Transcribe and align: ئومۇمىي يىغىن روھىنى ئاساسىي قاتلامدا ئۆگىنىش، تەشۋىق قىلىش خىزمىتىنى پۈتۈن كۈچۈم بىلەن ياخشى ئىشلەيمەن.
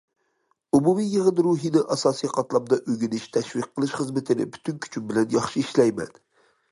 ئومۇمىي 0.75 1.09
يىغىن 1.15 1.41
روھىنى 1.47 1.83
ئاساسىي 1.95 2.31
قاتلامدا 2.37 2.79
ئۆگىنىش، 2.79 3.27
تەشۋىق 3.37 3.67
قىلىش 3.75 3.93
خىزمىتىنى 3.99 4.49
پۈتۈن 4.57 4.81
كۈچۈم 4.87 5.07
بىلەن 5.13 5.37
ياخشى 5.39 5.63
ئىشلەيمەن. 5.65 6.19